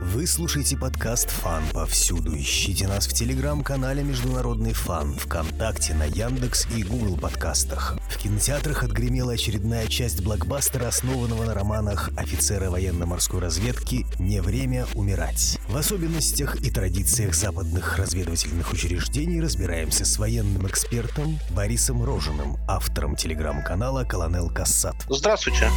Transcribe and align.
Вы 0.00 0.28
слушаете 0.28 0.76
подкаст 0.76 1.28
«Фан» 1.28 1.64
повсюду. 1.72 2.36
Ищите 2.36 2.86
нас 2.86 3.08
в 3.08 3.12
телеграм-канале 3.12 4.04
«Международный 4.04 4.72
фан», 4.72 5.16
ВКонтакте, 5.16 5.92
на 5.92 6.04
Яндекс 6.04 6.68
и 6.76 6.84
Google 6.84 7.16
подкастах. 7.16 7.98
В 8.08 8.16
кинотеатрах 8.16 8.84
отгремела 8.84 9.32
очередная 9.32 9.88
часть 9.88 10.22
блокбастера, 10.22 10.86
основанного 10.86 11.44
на 11.44 11.52
романах 11.52 12.10
офицера 12.16 12.70
военно-морской 12.70 13.40
разведки 13.40 14.06
«Не 14.20 14.40
время 14.40 14.86
умирать». 14.94 15.58
В 15.68 15.76
особенностях 15.76 16.62
и 16.62 16.70
традициях 16.70 17.34
западных 17.34 17.98
разведывательных 17.98 18.72
учреждений 18.72 19.40
разбираемся 19.40 20.04
с 20.04 20.16
военным 20.16 20.68
экспертом 20.68 21.40
Борисом 21.50 22.04
Рожиным, 22.04 22.56
автором 22.68 23.16
телеграм-канала 23.16 24.04
«Колонел 24.04 24.48
Кассат». 24.48 24.94
Здравствуйте. 25.08 25.68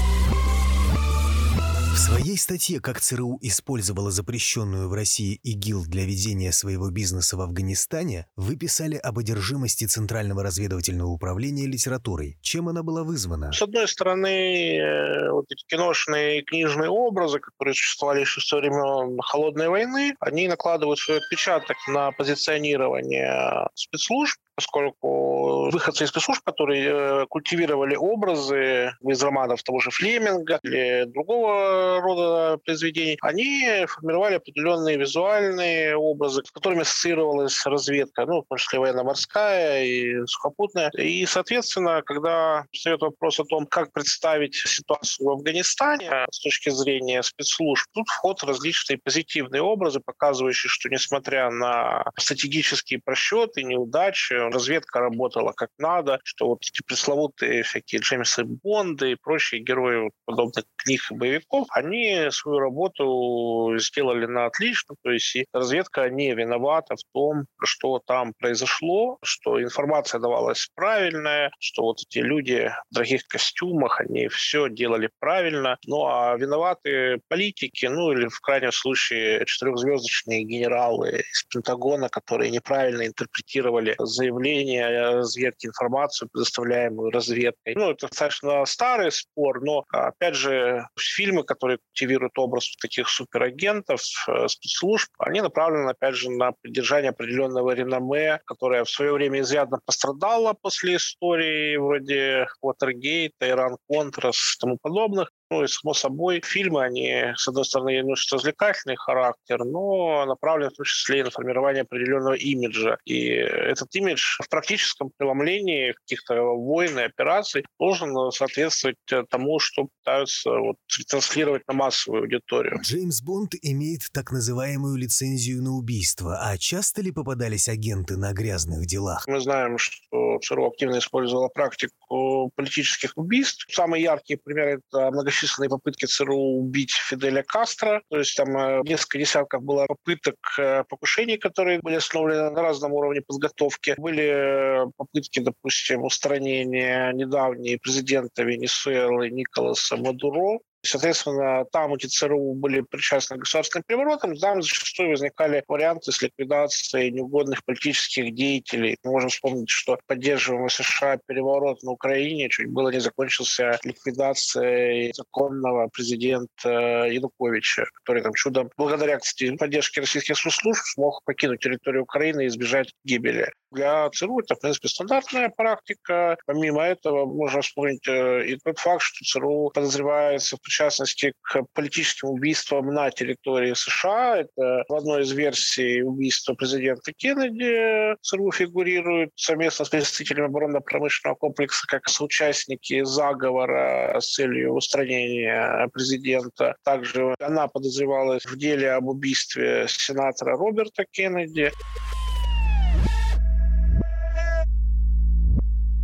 В 1.91 1.97
своей 1.97 2.37
статье 2.37 2.79
«Как 2.79 3.01
ЦРУ 3.01 3.37
использовала 3.41 4.11
запрещенную 4.11 4.87
в 4.87 4.93
России 4.93 5.41
ИГИЛ 5.43 5.83
для 5.87 6.05
ведения 6.05 6.53
своего 6.53 6.89
бизнеса 6.89 7.35
в 7.35 7.41
Афганистане» 7.41 8.27
вы 8.37 8.55
писали 8.55 8.95
об 8.95 9.19
одержимости 9.19 9.83
Центрального 9.83 10.41
разведывательного 10.41 11.09
управления 11.09 11.67
литературой. 11.67 12.37
Чем 12.41 12.69
она 12.69 12.81
была 12.81 13.03
вызвана? 13.03 13.51
С 13.51 13.61
одной 13.61 13.89
стороны, 13.89 14.77
э, 14.77 15.31
вот 15.31 15.47
эти 15.49 15.65
киношные 15.67 16.39
и 16.39 16.45
книжные 16.45 16.89
образы, 16.89 17.39
которые 17.39 17.73
существовали 17.73 18.21
еще 18.21 18.39
со 18.39 18.55
времен 18.55 19.19
Холодной 19.21 19.67
войны, 19.67 20.15
они 20.21 20.47
накладывают 20.47 20.97
свой 20.97 21.17
отпечаток 21.17 21.75
на 21.89 22.13
позиционирование 22.13 23.67
спецслужб, 23.75 24.39
поскольку 24.61 25.71
выходцы 25.71 26.03
из 26.03 26.09
спецслужб, 26.09 26.43
которые 26.43 27.23
э, 27.23 27.25
культивировали 27.27 27.95
образы 27.95 28.93
из 29.01 29.23
романов 29.23 29.63
того 29.63 29.79
же 29.79 29.89
Флеминга 29.89 30.59
или 30.61 31.05
другого 31.05 31.99
рода 32.01 32.59
произведений, 32.63 33.17
они 33.21 33.85
формировали 33.87 34.35
определенные 34.35 34.97
визуальные 34.97 35.97
образы, 35.97 36.43
с 36.45 36.51
которыми 36.51 36.81
ассоциировалась 36.81 37.65
разведка, 37.65 38.25
ну, 38.27 38.43
в 38.43 38.47
том 38.47 38.57
числе 38.59 38.79
военно-морская 38.79 39.83
и 39.83 40.25
сухопутная. 40.27 40.91
И, 40.91 41.25
соответственно, 41.25 42.03
когда 42.05 42.65
встает 42.71 43.01
вопрос 43.01 43.39
о 43.39 43.45
том, 43.45 43.65
как 43.65 43.91
представить 43.91 44.55
ситуацию 44.55 45.27
в 45.27 45.31
Афганистане 45.31 46.27
с 46.29 46.39
точки 46.39 46.69
зрения 46.69 47.23
спецслужб, 47.23 47.87
тут 47.93 48.07
вход 48.09 48.43
различные 48.43 48.99
позитивные 48.99 49.63
образы, 49.63 49.99
показывающие, 49.99 50.69
что 50.69 50.89
несмотря 50.89 51.49
на 51.49 52.03
стратегические 52.17 52.99
просчеты, 53.03 53.63
неудачи, 53.63 54.50
разведка 54.51 54.99
работала 54.99 55.51
как 55.51 55.69
надо, 55.77 56.19
что 56.23 56.47
вот 56.47 56.61
эти 56.61 56.83
пресловутые 56.85 57.63
всякие 57.63 58.01
Джеймсы 58.01 58.43
Бонды 58.43 59.11
и 59.11 59.15
прочие 59.15 59.61
герои 59.61 60.11
подобных 60.25 60.65
книг 60.75 61.01
и 61.11 61.15
боевиков, 61.15 61.67
они 61.71 62.27
свою 62.31 62.59
работу 62.59 63.77
сделали 63.77 64.25
на 64.25 64.45
отлично, 64.45 64.95
то 65.03 65.11
есть 65.11 65.35
и 65.35 65.45
разведка 65.53 66.09
не 66.09 66.33
виновата 66.33 66.95
в 66.95 67.03
том, 67.13 67.45
что 67.63 67.99
там 68.05 68.33
произошло, 68.39 69.17
что 69.23 69.61
информация 69.61 70.19
давалась 70.19 70.69
правильная, 70.75 71.51
что 71.59 71.83
вот 71.83 72.01
эти 72.01 72.19
люди 72.19 72.71
в 72.89 72.93
дорогих 72.93 73.27
костюмах, 73.27 73.99
они 74.01 74.27
все 74.27 74.69
делали 74.69 75.09
правильно, 75.19 75.77
ну 75.85 76.05
а 76.07 76.35
виноваты 76.37 77.21
политики, 77.27 77.85
ну 77.85 78.11
или 78.11 78.27
в 78.27 78.39
крайнем 78.41 78.71
случае 78.71 79.45
четырехзвездочные 79.45 80.43
генералы 80.43 81.23
из 81.31 81.43
Пентагона, 81.43 82.09
которые 82.09 82.51
неправильно 82.51 83.05
интерпретировали 83.05 83.95
заявления 84.31 85.13
разведки, 85.13 85.67
информацию, 85.67 86.29
предоставляемую 86.31 87.11
разведкой. 87.11 87.75
Ну, 87.75 87.91
это 87.91 88.07
достаточно 88.07 88.65
старый 88.65 89.11
спор, 89.11 89.61
но, 89.61 89.85
опять 89.91 90.35
же, 90.35 90.87
фильмы, 90.97 91.43
которые 91.43 91.77
культивируют 91.77 92.37
образ 92.37 92.75
таких 92.81 93.09
суперагентов, 93.09 94.01
э, 94.27 94.47
спецслужб, 94.47 95.09
они 95.19 95.41
направлены, 95.41 95.89
опять 95.89 96.15
же, 96.15 96.29
на 96.29 96.53
поддержание 96.61 97.09
определенного 97.09 97.71
реноме, 97.71 98.39
которое 98.45 98.83
в 98.83 98.89
свое 98.89 99.13
время 99.13 99.41
изрядно 99.41 99.79
пострадало 99.85 100.53
после 100.53 100.95
истории 100.95 101.77
вроде 101.77 102.47
Уотергейта, 102.61 103.49
Иран-Контрас 103.49 104.55
и 104.55 104.59
тому 104.59 104.77
подобных. 104.81 105.31
Ну 105.51 105.65
и, 105.65 105.67
само 105.67 105.93
собой, 105.93 106.41
фильмы, 106.41 106.81
они, 106.81 107.33
с 107.35 107.45
одной 107.45 107.65
стороны, 107.65 108.01
носят 108.03 108.31
развлекательный 108.31 108.95
характер, 108.95 109.65
но 109.65 110.25
направлены 110.25 110.71
в 110.71 110.75
том 110.75 110.85
числе 110.85 111.19
и 111.19 111.23
на 111.23 111.29
формирование 111.29 111.81
определенного 111.81 112.35
имиджа. 112.35 112.97
И 113.03 113.25
этот 113.25 113.93
имидж 113.93 114.37
в 114.41 114.47
практическом 114.47 115.11
преломлении 115.17 115.91
каких-то 115.91 116.41
войн 116.55 116.97
и 116.99 117.03
операций 117.03 117.65
должен 117.77 118.31
соответствовать 118.31 118.95
тому, 119.29 119.59
что 119.59 119.89
пытаются 119.99 120.51
вот, 120.51 120.77
транслировать 121.09 121.67
на 121.67 121.73
массовую 121.73 122.21
аудиторию. 122.21 122.79
Джеймс 122.81 123.21
Бонд 123.21 123.53
имеет 123.61 124.09
так 124.13 124.31
называемую 124.31 124.95
лицензию 124.95 125.61
на 125.61 125.71
убийство. 125.71 126.39
А 126.41 126.57
часто 126.57 127.01
ли 127.01 127.11
попадались 127.11 127.67
агенты 127.67 128.15
на 128.15 128.31
грязных 128.31 128.85
делах? 128.85 129.27
Мы 129.27 129.41
знаем, 129.41 129.77
что 129.77 130.39
ЦРУ 130.41 130.67
активно 130.67 130.99
использовала 130.99 131.49
практику 131.49 132.53
политических 132.55 133.17
убийств. 133.17 133.65
Самые 133.69 134.03
яркие 134.03 134.39
примеры— 134.39 134.81
это 134.91 135.11
многочисленные 135.11 135.40
многочисленные 135.41 135.69
попытки 135.69 136.05
ЦРУ 136.05 136.35
убить 136.35 136.91
Фиделя 136.91 137.43
Кастро. 137.43 138.01
То 138.09 138.19
есть 138.19 138.35
там 138.35 138.55
э, 138.57 138.81
несколько 138.83 139.17
десятков 139.19 139.63
было 139.63 139.85
попыток 139.87 140.35
э, 140.59 140.83
покушений, 140.87 141.37
которые 141.37 141.79
были 141.79 141.95
основаны 141.95 142.51
на 142.51 142.61
разном 142.61 142.93
уровне 142.93 143.21
подготовки. 143.21 143.95
Были 143.97 144.85
э, 144.85 144.85
попытки, 144.97 145.39
допустим, 145.39 146.03
устранения 146.03 147.11
недавней 147.13 147.77
президента 147.77 148.43
Венесуэлы 148.43 149.29
Николаса 149.29 149.97
Мадуро. 149.97 150.59
Соответственно, 150.83 151.65
там 151.71 151.93
эти 151.93 152.07
ЦРУ 152.07 152.55
были 152.55 152.81
причастны 152.81 153.37
к 153.37 153.41
государственным 153.41 153.83
переворотам, 153.85 154.35
там 154.35 154.61
зачастую 154.61 155.11
возникали 155.11 155.63
варианты 155.67 156.11
с 156.11 156.21
ликвидацией 156.21 157.11
неугодных 157.11 157.63
политических 157.63 158.33
деятелей. 158.33 158.97
Мы 159.03 159.11
можем 159.11 159.29
вспомнить, 159.29 159.69
что 159.69 159.99
поддерживаемый 160.07 160.69
США 160.71 161.19
переворот 161.27 161.83
на 161.83 161.91
Украине 161.91 162.49
чуть 162.49 162.67
было 162.67 162.89
не 162.89 162.99
закончился 162.99 163.79
ликвидацией 163.83 165.13
законного 165.13 165.87
президента 165.87 167.05
Януковича, 167.05 167.85
который 167.93 168.23
там 168.23 168.33
чудом, 168.33 168.69
благодаря, 168.75 169.19
кстати, 169.19 169.55
поддержке 169.55 170.01
российских 170.01 170.37
служб, 170.37 170.81
смог 170.83 171.23
покинуть 171.23 171.59
территорию 171.59 172.03
Украины 172.03 172.45
и 172.45 172.47
избежать 172.47 172.91
гибели. 173.03 173.51
Для 173.71 174.09
ЦРУ 174.09 174.39
это, 174.39 174.55
в 174.55 174.59
принципе, 174.59 174.89
стандартная 174.89 175.49
практика. 175.49 176.37
Помимо 176.45 176.83
этого, 176.83 177.25
можно 177.25 177.61
вспомнить 177.61 178.05
э, 178.05 178.45
и 178.47 178.57
тот 178.57 178.77
факт, 178.79 179.01
что 179.01 179.23
ЦРУ 179.23 179.71
подозревается 179.73 180.57
в 180.57 180.61
причастности 180.61 181.33
к 181.41 181.63
политическим 181.73 182.29
убийствам 182.29 182.87
на 182.87 183.09
территории 183.11 183.73
США. 183.73 184.39
Это 184.39 184.83
в 184.89 184.93
одной 184.93 185.23
из 185.23 185.31
версий 185.31 186.01
убийства 186.03 186.53
президента 186.53 187.13
Кеннеди 187.13 188.17
ЦРУ 188.21 188.51
фигурирует 188.51 189.31
совместно 189.35 189.85
с 189.85 189.89
представителями 189.89 190.47
оборонно-промышленного 190.47 191.35
комплекса 191.35 191.87
как 191.87 192.09
соучастники 192.09 193.03
заговора 193.05 194.19
с 194.19 194.33
целью 194.33 194.73
устранения 194.73 195.87
президента. 195.93 196.75
Также 196.83 197.35
она 197.39 197.69
подозревалась 197.69 198.45
в 198.45 198.57
деле 198.57 198.91
об 198.91 199.07
убийстве 199.07 199.85
сенатора 199.87 200.57
Роберта 200.57 201.05
Кеннеди. 201.09 201.71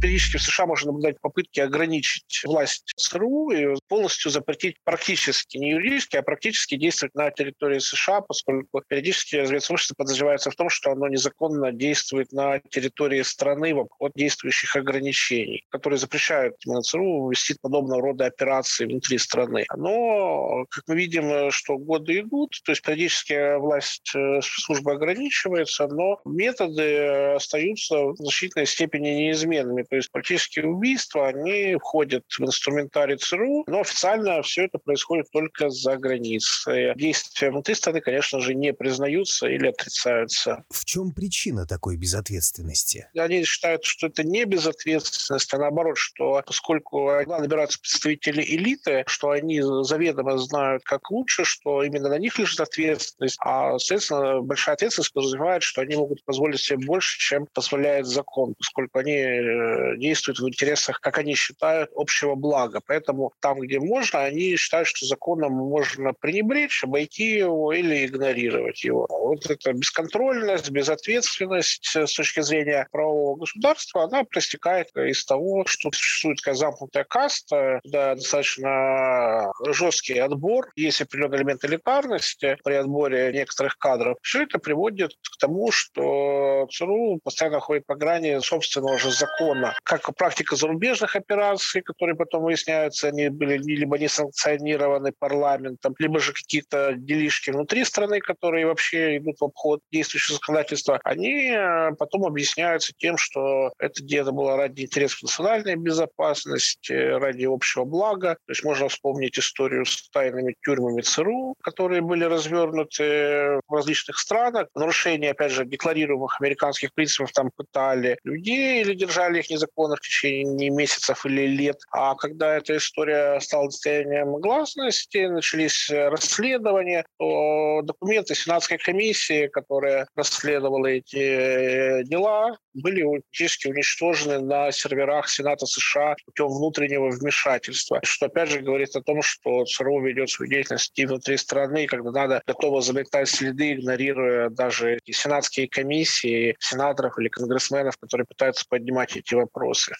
Периодически 0.01 0.37
в 0.37 0.41
США 0.41 0.65
можно 0.65 0.91
наблюдать 0.91 1.19
попытки 1.21 1.59
ограничить 1.59 2.41
власть 2.45 2.93
ЦРУ 2.95 3.51
и 3.51 3.75
полностью 3.87 4.31
запретить 4.31 4.75
практически, 4.83 5.57
не 5.57 5.71
юридически, 5.71 6.17
а 6.17 6.21
практически 6.21 6.75
действовать 6.75 7.15
на 7.15 7.31
территории 7.31 7.79
США, 7.79 8.21
поскольку 8.21 8.81
периодически 8.87 9.37
разведслужбы 9.37 9.95
подозревается 9.97 10.51
в 10.51 10.55
том, 10.55 10.69
что 10.69 10.91
оно 10.91 11.07
незаконно 11.07 11.71
действует 11.71 12.31
на 12.31 12.59
территории 12.59 13.21
страны 13.21 13.73
в 13.73 13.79
обход 13.79 14.11
действующих 14.15 14.75
ограничений, 14.75 15.63
которые 15.69 15.99
запрещают 15.99 16.55
именно 16.65 16.81
ЦРУ 16.81 17.29
вести 17.29 17.55
подобного 17.61 18.01
рода 18.01 18.25
операции 18.25 18.85
внутри 18.85 19.17
страны. 19.17 19.65
Но, 19.75 20.65
как 20.69 20.83
мы 20.87 20.95
видим, 20.95 21.51
что 21.51 21.77
годы 21.77 22.19
идут, 22.19 22.59
то 22.63 22.71
есть 22.71 22.81
периодически 22.81 23.57
власть 23.57 24.11
э, 24.15 24.41
службы 24.41 24.93
ограничивается, 24.93 25.87
но 25.87 26.19
методы 26.25 27.33
остаются 27.35 27.95
в 27.95 28.15
значительной 28.15 28.65
степени 28.65 29.09
неизменными. 29.09 29.86
То 29.89 29.95
есть 29.95 30.11
политические 30.11 30.67
убийства, 30.67 31.27
они 31.27 31.75
входят 31.75 32.23
в 32.29 32.41
инструментарий 32.41 33.17
ЦРУ, 33.17 33.65
но 33.67 33.81
официально 33.81 34.41
все 34.41 34.65
это 34.65 34.77
происходит 34.77 35.27
только 35.31 35.69
за 35.69 35.97
границей. 35.97 36.93
Действия 36.95 37.51
внутри 37.51 37.75
страны, 37.75 38.01
конечно 38.01 38.39
же, 38.39 38.53
не 38.53 38.73
признаются 38.73 39.47
или 39.47 39.67
отрицаются. 39.67 40.63
В 40.69 40.85
чем 40.85 41.11
причина 41.11 41.65
такой 41.65 41.97
безответственности? 41.97 43.09
Они 43.17 43.43
считают, 43.43 43.83
что 43.83 44.07
это 44.07 44.23
не 44.23 44.45
безответственность, 44.45 45.53
а 45.53 45.57
наоборот, 45.57 45.97
что 45.97 46.41
поскольку 46.45 47.11
набираются 47.25 47.79
представители 47.79 48.41
элиты, 48.43 49.03
что 49.07 49.31
они 49.31 49.61
заведомо 49.61 50.37
знают, 50.37 50.83
как 50.83 51.09
лучше, 51.11 51.43
что 51.45 51.83
именно 51.83 52.09
на 52.09 52.17
них 52.17 52.37
лежит 52.37 52.59
ответственность, 52.59 53.37
а, 53.39 53.77
соответственно, 53.79 54.41
большая 54.41 54.75
ответственность 54.75 55.13
подразумевает, 55.13 55.63
что 55.63 55.81
они 55.81 55.95
могут 55.95 56.23
позволить 56.23 56.59
себе 56.59 56.85
больше, 56.85 57.19
чем 57.19 57.47
позволяет 57.53 58.05
закон, 58.05 58.53
поскольку 58.57 58.99
они 58.99 59.13
э, 59.13 59.76
действуют 59.97 60.39
в 60.39 60.47
интересах, 60.47 60.99
как 60.99 61.17
они 61.17 61.35
считают, 61.35 61.89
общего 61.95 62.35
блага. 62.35 62.81
Поэтому 62.85 63.33
там, 63.39 63.59
где 63.59 63.79
можно, 63.79 64.23
они 64.23 64.55
считают, 64.55 64.87
что 64.87 65.05
законом 65.05 65.53
можно 65.53 66.13
пренебречь, 66.13 66.83
обойти 66.83 67.37
его 67.37 67.73
или 67.73 68.05
игнорировать 68.05 68.83
его. 68.83 69.07
Вот 69.09 69.49
эта 69.49 69.73
бесконтрольность, 69.73 70.69
безответственность 70.69 71.95
с 71.95 72.13
точки 72.13 72.41
зрения 72.41 72.87
правового 72.91 73.37
государства, 73.37 74.03
она 74.03 74.23
проистекает 74.23 74.95
из 74.95 75.25
того, 75.25 75.65
что 75.65 75.91
существует 75.91 76.37
такая 76.37 76.55
замкнутая 76.55 77.03
каста, 77.03 77.79
да, 77.83 78.15
достаточно 78.15 79.51
жесткий 79.65 80.19
отбор, 80.19 80.71
есть 80.75 81.01
определенный 81.01 81.37
элемент 81.37 81.63
элитарности 81.65 82.57
при 82.63 82.73
отборе 82.73 83.31
некоторых 83.31 83.77
кадров. 83.77 84.17
Все 84.21 84.43
это 84.43 84.59
приводит 84.59 85.11
к 85.11 85.37
тому, 85.39 85.71
что 85.71 86.67
ЦРУ 86.71 87.19
постоянно 87.23 87.59
ходит 87.59 87.85
по 87.85 87.95
грани 87.95 88.39
собственного 88.39 88.97
же 88.97 89.11
закона. 89.11 89.66
Как 89.83 90.15
практика 90.15 90.55
зарубежных 90.55 91.15
операций, 91.15 91.81
которые 91.81 92.15
потом 92.15 92.43
выясняются, 92.43 93.07
они 93.07 93.29
были 93.29 93.57
либо 93.57 93.97
не 93.97 94.07
санкционированы 94.07 95.11
парламентом, 95.17 95.95
либо 95.99 96.19
же 96.19 96.33
какие-то 96.33 96.93
делишки 96.93 97.51
внутри 97.51 97.83
страны, 97.83 98.19
которые 98.19 98.67
вообще 98.67 99.17
идут 99.17 99.39
в 99.39 99.45
обход 99.45 99.81
действующего 99.91 100.35
законодательства, 100.35 100.99
они 101.03 101.51
э, 101.51 101.91
потом 101.97 102.25
объясняются 102.25 102.93
тем, 102.97 103.17
что 103.17 103.71
это 103.79 104.03
дело 104.03 104.31
было 104.31 104.57
ради 104.57 104.81
интересов 104.81 105.23
национальной 105.23 105.75
безопасности, 105.75 106.93
ради 106.93 107.45
общего 107.45 107.85
блага. 107.85 108.35
То 108.45 108.51
есть 108.51 108.63
можно 108.63 108.87
вспомнить 108.89 109.37
историю 109.37 109.85
с 109.85 110.09
тайными 110.09 110.55
тюрьмами 110.63 111.01
ЦРУ, 111.01 111.55
которые 111.61 112.01
были 112.01 112.23
развернуты 112.23 113.59
в 113.67 113.73
различных 113.73 114.17
странах. 114.17 114.67
Нарушение, 114.75 115.31
опять 115.31 115.51
же, 115.51 115.65
декларируемых 115.65 116.39
американских 116.41 116.93
принципов 116.93 117.31
там 117.31 117.51
пытали 117.55 118.17
людей 118.23 118.81
или 118.81 118.93
держали 118.93 119.39
их 119.39 119.51
незаконно 119.57 119.95
в 119.95 120.01
течение 120.01 120.69
месяцев 120.69 121.25
или 121.25 121.47
лет. 121.47 121.77
А 121.91 122.15
когда 122.15 122.57
эта 122.57 122.77
история 122.77 123.39
стала 123.39 123.65
достоянием 123.65 124.35
гласности, 124.39 125.25
начались 125.25 125.89
расследования, 125.89 127.05
то 127.17 127.81
документы 127.83 128.35
Сенатской 128.35 128.77
комиссии, 128.77 129.47
которая 129.47 130.07
расследовала 130.15 130.87
эти 130.87 131.17
э, 131.17 132.03
дела, 132.03 132.57
были 132.73 133.03
практически 133.03 133.67
уничтожены 133.67 134.39
на 134.39 134.71
серверах 134.71 135.29
Сената 135.29 135.65
США 135.65 136.15
путем 136.25 136.47
внутреннего 136.47 137.09
вмешательства, 137.09 137.99
что 138.03 138.27
опять 138.27 138.49
же 138.49 138.61
говорит 138.61 138.95
о 138.95 139.01
том, 139.01 139.21
что 139.21 139.65
ЦРУ 139.65 140.01
ведет 140.01 140.29
свою 140.29 140.51
деятельность 140.51 140.91
и 140.95 141.05
внутри 141.05 141.37
страны, 141.37 141.87
когда 141.87 142.11
надо, 142.11 142.41
готово 142.45 142.81
заметать 142.81 143.29
следы, 143.29 143.73
игнорируя 143.73 144.49
даже 144.49 144.99
и 145.05 145.11
сенатские 145.11 145.67
комиссии, 145.67 146.55
сенаторов 146.59 147.17
или 147.19 147.29
конгрессменов, 147.29 147.97
которые 147.97 148.25
пытаются 148.25 148.65
поднимать 148.69 149.15
эти 149.17 149.33
вопросы. 149.33 149.46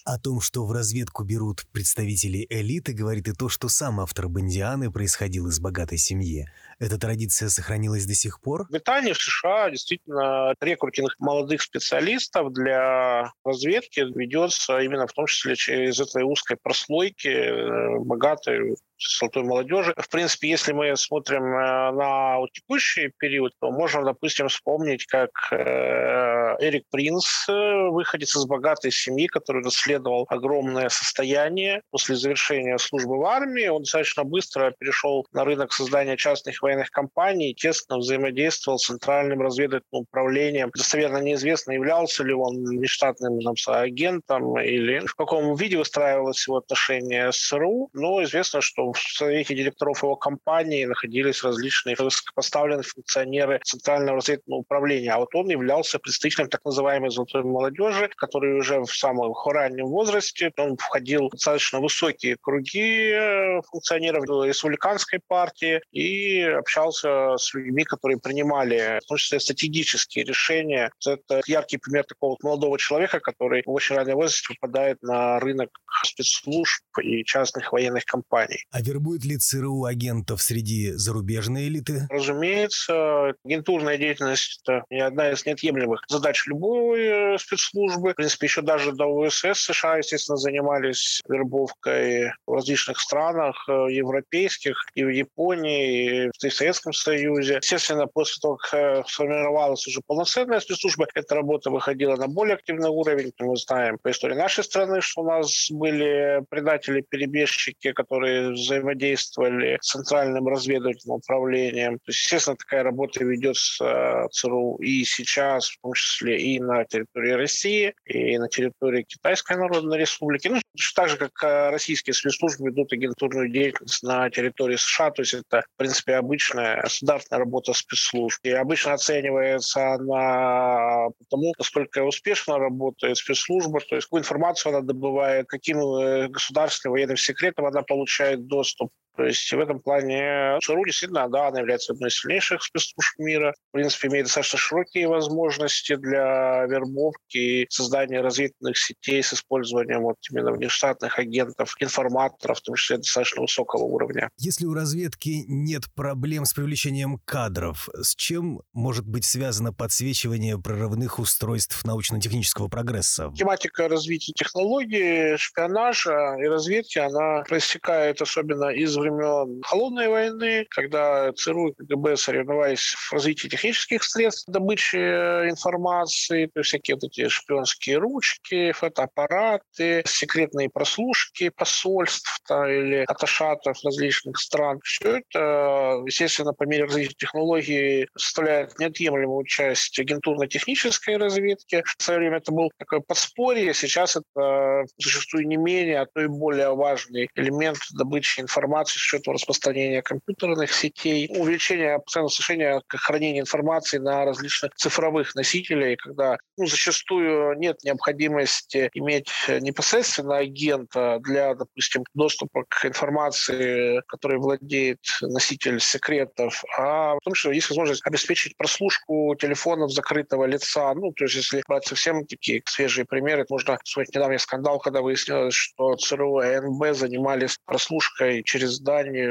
О 0.06 0.20
том, 0.20 0.42
что 0.42 0.66
в 0.66 0.72
разведку 0.72 1.24
берут 1.24 1.66
представителей 1.72 2.46
элиты, 2.50 2.94
говорит 2.94 3.28
и 3.28 3.34
то, 3.34 3.50
что 3.50 3.70
сам 3.70 4.00
автор 4.00 4.28
Бондианы 4.28 4.92
происходил 4.92 5.48
из 5.48 5.60
богатой 5.60 5.98
семьи. 5.98 6.50
Эта 6.80 7.00
традиция 7.00 7.50
сохранилась 7.50 8.06
до 8.06 8.14
сих 8.14 8.40
пор? 8.40 8.66
В 8.66 8.72
Британии, 8.72 9.14
в 9.14 9.18
США 9.18 9.72
действительно 9.72 10.54
рекрутинг 10.62 11.16
молодых 11.18 11.64
специалистов 11.64 12.54
для 12.54 13.32
разведки 13.44 14.02
ведется 14.02 14.80
именно 14.80 15.08
в 15.08 15.14
том 15.14 15.26
числе 15.26 15.56
через 15.56 16.00
этой 16.00 16.22
узкой 16.22 16.58
прослойки 16.62 17.28
э, 17.28 17.98
богатой 18.00 18.76
золотой 19.00 19.44
молодежи. 19.44 19.94
В 19.98 20.10
принципе, 20.10 20.50
если 20.50 20.72
мы 20.72 20.96
смотрим 20.98 21.44
э, 21.44 21.92
на 21.94 22.38
текущий 22.54 23.12
период, 23.18 23.54
то 23.60 23.72
можем, 23.72 24.06
допустим, 24.06 24.48
вспомнить, 24.48 25.06
как 25.08 25.32
э, 25.52 26.58
Эрик 26.60 26.84
Принц, 26.92 27.48
выходец 27.48 28.36
из 28.36 28.46
богатой 28.46 28.92
семьи, 28.92 29.26
который 29.28 29.64
расследовал 29.64 30.26
огромное 30.30 30.90
состояние 30.90 31.82
после 31.90 32.16
завершения 32.16 32.78
службы 32.78 33.18
в 33.18 33.26
армии, 33.26 33.68
он 33.68 33.82
достаточно 33.82 34.24
быстро 34.24 34.72
перешел 34.78 35.26
на 35.32 35.44
рынок 35.44 35.74
создания 35.74 36.18
частных 36.18 36.62
военных 36.68 36.92
компаний, 36.92 37.54
тесно 37.54 37.98
взаимодействовал 37.98 38.78
с 38.78 38.86
Центральным 38.86 39.42
разведывательным 39.42 40.04
управлением. 40.04 40.72
Достоверно 40.76 41.18
неизвестно, 41.18 41.72
являлся 41.72 42.24
ли 42.24 42.34
он 42.34 42.64
нештатным 42.64 43.40
там, 43.42 43.56
агентом 43.68 44.60
или 44.60 45.00
в 45.00 45.16
каком 45.16 45.56
виде 45.56 45.78
выстраивалось 45.78 46.48
его 46.48 46.58
отношение 46.58 47.32
с 47.32 47.38
СРУ, 47.38 47.90
но 47.94 48.24
известно, 48.24 48.62
что 48.62 48.92
в 48.92 49.00
совете 49.00 49.56
директоров 49.56 50.04
его 50.04 50.16
компании 50.16 50.86
находились 50.86 51.44
различные 51.44 51.96
высокопоставленные 51.98 52.84
функционеры 52.84 53.60
Центрального 53.64 54.18
разведывательного 54.18 54.60
управления, 54.60 55.12
а 55.12 55.20
вот 55.20 55.34
он 55.34 55.50
являлся 55.50 56.00
представителем 56.00 56.50
так 56.50 56.64
называемой 56.66 57.10
золотой 57.10 57.44
молодежи, 57.44 58.10
который 58.16 58.58
уже 58.58 58.82
в 58.82 58.94
самом 58.94 59.34
раннем 59.46 59.88
возрасте, 59.88 60.52
он 60.58 60.78
входил 60.78 61.28
в 61.28 61.32
достаточно 61.32 61.80
высокие 61.80 62.38
круги 62.40 63.12
э, 63.12 63.62
функционеров 63.62 64.24
республиканской 64.46 65.20
партии. 65.26 65.82
И 65.92 66.57
общался 66.58 67.38
с 67.38 67.54
людьми, 67.54 67.84
которые 67.84 68.20
принимали, 68.20 69.00
в 69.04 69.08
том 69.08 69.18
числе, 69.18 69.40
стратегические 69.40 70.26
решения. 70.26 70.92
Это 71.06 71.42
яркий 71.46 71.78
пример 71.78 72.06
такого 72.06 72.38
молодого 72.42 72.78
человека, 72.78 73.20
который 73.20 73.64
в 73.66 73.70
очень 73.72 73.96
раннем 73.96 74.16
возрасте 74.16 74.56
попадает 74.60 75.02
на 75.02 75.40
рынок 75.40 75.70
спецслужб 76.04 76.84
и 77.02 77.24
частных 77.24 77.72
военных 77.72 78.06
компаний. 78.06 78.66
А 78.72 78.82
вербует 78.82 79.26
ли 79.26 79.38
ЦРУ 79.38 79.86
агентов 79.86 80.42
среди 80.42 80.92
зарубежной 80.92 81.68
элиты? 81.68 82.08
Разумеется, 82.10 83.34
агентурная 83.44 83.98
деятельность– 83.98 84.62
это 84.64 84.84
не 84.90 85.02
одна 85.02 85.32
из 85.32 85.46
неотъемлемых 85.46 86.04
задач 86.10 86.46
любой 86.48 87.02
э, 87.02 87.38
спецслужбы. 87.38 88.12
В 88.12 88.16
принципе, 88.16 88.48
еще 88.48 88.62
даже 88.62 88.92
до 88.94 89.06
УСС 89.06 89.54
США, 89.56 89.98
естественно, 89.98 90.38
занимались 90.38 91.22
вербовкой 91.28 92.32
в 92.46 92.54
различных 92.54 93.00
странах, 93.00 93.56
э, 93.68 93.88
европейских, 93.92 94.78
и 94.96 95.04
в 95.04 95.10
Японии, 95.10 96.26
и 96.26 96.30
в 96.30 96.38
Советском 96.50 96.94
Союзе. 96.94 97.56
Естественно, 97.56 98.08
после 98.08 98.40
того, 98.42 98.58
как 98.58 98.74
э, 98.74 99.04
сформировалась 99.08 99.86
уже 99.88 100.02
полноценная 100.06 100.60
спецслужба, 100.60 101.08
эта 101.14 101.36
работа 101.36 101.70
выходила 101.70 102.16
на 102.16 102.28
более 102.28 102.56
активный 102.56 102.90
уровень. 102.90 103.32
Мы 103.40 103.56
знаем 103.58 103.98
по 103.98 104.12
истории 104.12 104.36
нашей 104.36 104.64
страны, 104.64 105.02
что 105.02 105.22
у 105.22 105.26
нас 105.26 105.68
были 105.72 106.44
предатели-перебежчики, 106.50 107.92
которые 107.92 108.52
взаимодействовали 108.52 109.78
с 109.82 109.92
Центральным 109.92 110.48
разведывательным 110.48 111.18
управлением. 111.18 111.96
То 112.00 112.10
есть, 112.10 112.24
естественно, 112.24 112.56
такая 112.56 112.84
работа 112.84 113.24
ведется 113.24 114.26
э, 114.26 114.28
ЦРУ 114.32 114.78
и 114.78 115.04
сейчас, 115.04 115.70
в 115.70 115.82
том 115.82 115.94
числе 115.94 116.40
и 116.40 116.60
на 116.60 116.86
территории 116.86 117.32
России, 117.32 117.94
и 118.06 118.38
на 118.38 118.48
территории 118.48 119.04
Китайской 119.04 119.58
Народной 119.58 120.00
Республики. 120.00 120.48
Ну, 120.48 120.60
так 120.96 121.10
же, 121.10 121.18
как 121.18 121.32
э, 121.44 121.70
российские 121.70 122.14
спецслужбы 122.14 122.70
ведут 122.70 122.92
агентурную 122.94 123.50
деятельность 123.50 124.04
на 124.04 124.30
территории 124.30 124.76
США. 124.76 125.12
То 125.12 125.22
есть 125.22 125.34
это, 125.34 125.62
в 125.62 125.78
принципе, 125.78 126.16
обычная 126.38 126.86
стандартная 126.88 127.40
работа 127.40 127.74
спецслужб. 127.74 128.40
И 128.44 128.52
обычно 128.52 128.94
оценивается 128.94 129.94
она 129.94 131.08
тому, 131.30 131.54
насколько 131.58 132.04
успешно 132.04 132.60
работает 132.60 133.18
спецслужба, 133.18 133.80
то 133.82 133.96
есть 133.96 134.08
какую 134.08 134.22
информацию 134.22 134.72
она 134.72 134.82
добывает, 134.82 135.48
каким 135.48 135.80
э, 135.80 136.28
государственным 136.28 136.94
военным 136.94 137.18
секретом 137.18 137.66
она 137.66 137.82
получает 137.82 138.46
доступ. 138.46 138.92
То 139.16 139.24
есть 139.24 139.52
в 139.52 139.60
этом 139.60 139.80
плане 139.80 140.60
ЦРУ 140.62 140.86
действительно, 140.86 141.28
да, 141.28 141.48
она 141.48 141.62
является 141.62 141.94
одной 141.94 142.10
из 142.10 142.20
сильнейших 142.20 142.62
спецслужб 142.62 143.18
мира. 143.18 143.52
В 143.70 143.72
принципе, 143.72 144.10
имеет 144.10 144.26
достаточно 144.26 144.60
широкие 144.60 145.08
возможности 145.08 145.96
для 145.96 146.66
вербовки 146.66 147.38
и 147.38 147.68
создания 147.68 148.22
разведывательных 148.22 148.78
сетей 148.78 149.24
с 149.24 149.34
использованием 149.34 150.04
вот 150.04 150.18
именно 150.30 150.52
внештатных 150.52 151.18
агентов, 151.18 151.74
информаторов, 151.80 152.60
в 152.60 152.62
том 152.62 152.76
числе 152.76 152.98
достаточно 152.98 153.42
высокого 153.42 153.86
уровня. 153.86 154.30
Если 154.38 154.68
у 154.68 154.76
разведки 154.76 155.46
нет 155.48 155.86
проблем 155.96 156.27
с 156.28 156.54
привлечением 156.54 157.20
кадров, 157.24 157.88
с 157.94 158.14
чем 158.16 158.62
может 158.74 159.08
быть 159.08 159.24
связано 159.24 159.72
подсвечивание 159.72 160.60
прорывных 160.60 161.20
устройств 161.20 161.86
научно-технического 161.86 162.68
прогресса? 162.68 163.32
Тематика 163.36 163.88
развития 163.88 164.34
технологий, 164.34 165.38
шпионажа 165.38 166.36
и 166.38 166.46
разведки, 166.48 167.00
она 167.00 167.44
проистекает 167.44 168.22
особенно 168.22 168.70
из 168.70 168.96
времен 168.98 169.62
Холодной 169.64 170.10
войны, 170.10 170.66
когда 170.70 171.32
ЦРУ 171.32 171.70
и 171.70 171.74
КГБ 171.76 172.18
соревновались 172.18 172.94
в 172.98 173.14
развитии 173.14 173.48
технических 173.48 174.04
средств 174.04 174.50
добычи 174.50 174.98
э, 174.98 175.50
информации, 175.50 176.48
то 176.48 176.60
есть 176.60 176.68
всякие 176.68 176.96
вот 176.96 177.06
эти 177.06 177.30
шпионские 177.30 178.00
ручки, 178.00 178.74
фотоаппараты, 178.74 180.04
секретные 180.06 180.70
прослушки 180.70 181.50
посольств 181.50 182.42
или 182.50 183.06
аташатов 183.08 183.78
различных 183.84 184.38
стран. 184.38 184.80
Все 184.84 185.22
это, 185.24 186.02
естественно, 186.18 186.54
по 186.54 186.64
мере 186.64 186.86
развития 186.86 187.14
технологий 187.18 188.08
составляет 188.18 188.78
неотъемлемую 188.80 189.46
часть 189.46 190.00
агентурно-технической 190.00 191.18
разведки. 191.18 191.84
В 191.98 192.04
свое 192.04 192.20
время 192.20 192.38
это 192.38 192.52
был 192.52 192.72
такое 192.78 193.02
подспорье, 193.02 193.74
сейчас 193.74 194.16
это 194.16 194.86
зачастую 194.98 195.48
не 195.48 195.58
менее, 195.58 196.02
а 196.02 196.06
то 196.06 196.22
и 196.22 196.28
более 196.28 196.76
важный 196.76 197.30
элемент 197.36 197.78
добычи 197.94 198.42
информации 198.42 198.98
с 198.98 199.04
учетом 199.04 199.34
распространения 199.34 200.02
компьютерных 200.02 200.72
сетей, 200.72 201.30
увеличение 201.30 202.00
постоянного 202.00 202.32
совершения 202.32 202.82
хранения 202.88 203.42
информации 203.42 203.98
на 203.98 204.26
различных 204.26 204.74
цифровых 204.76 205.36
носителей, 205.36 205.96
когда 205.98 206.38
ну, 206.58 206.66
зачастую 206.66 207.58
нет 207.58 207.84
необходимости 207.84 208.90
иметь 208.94 209.30
непосредственно 209.48 210.38
агента 210.38 211.20
для, 211.22 211.54
допустим, 211.54 212.04
доступа 212.14 212.64
к 212.68 212.86
информации, 212.86 214.02
которой 214.08 214.38
владеет 214.38 215.00
носитель 215.22 215.80
секретов, 216.08 216.64
а 216.78 217.16
в 217.16 217.20
том, 217.24 217.34
что 217.34 217.52
есть 217.52 217.70
возможность 217.70 218.06
обеспечить 218.06 218.56
прослушку 218.58 219.36
телефонов 219.40 219.92
закрытого 219.92 220.46
лица. 220.46 220.94
Ну, 220.94 221.12
то 221.12 221.26
есть, 221.26 221.36
если 221.36 221.64
брать 221.68 221.86
совсем 221.86 222.26
такие 222.26 222.62
свежие 222.66 223.06
примеры, 223.06 223.46
можно 223.50 223.78
вспомнить 223.84 224.16
недавний 224.16 224.40
скандал, 224.40 224.80
когда 224.80 225.02
выяснилось, 225.02 225.54
что 225.54 225.96
ЦРУ 225.96 226.42
и 226.42 226.60
НБ 226.60 226.96
занимались 226.96 227.58
прослушкой 227.66 228.44
через 228.44 228.72
здание 228.72 229.28